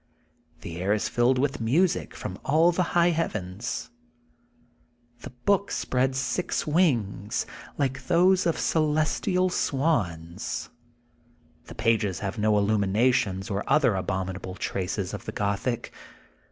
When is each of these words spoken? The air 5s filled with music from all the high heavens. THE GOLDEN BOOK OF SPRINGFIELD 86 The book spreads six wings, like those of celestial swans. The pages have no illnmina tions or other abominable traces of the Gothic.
The 0.61 0.77
air 0.81 0.95
5s 0.95 1.09
filled 1.11 1.37
with 1.37 1.61
music 1.61 2.15
from 2.15 2.39
all 2.43 2.71
the 2.71 2.81
high 2.97 3.11
heavens. 3.11 3.91
THE 5.19 5.29
GOLDEN 5.29 5.39
BOOK 5.45 5.69
OF 5.69 5.75
SPRINGFIELD 5.75 6.09
86 6.09 6.25
The 6.25 6.37
book 6.39 6.49
spreads 6.49 6.57
six 6.57 6.65
wings, 6.75 7.45
like 7.77 8.05
those 8.07 8.47
of 8.47 8.57
celestial 8.57 9.51
swans. 9.51 10.71
The 11.65 11.75
pages 11.75 12.21
have 12.21 12.39
no 12.39 12.53
illnmina 12.53 13.13
tions 13.13 13.51
or 13.51 13.63
other 13.71 13.93
abominable 13.93 14.55
traces 14.55 15.13
of 15.13 15.25
the 15.25 15.31
Gothic. 15.31 15.93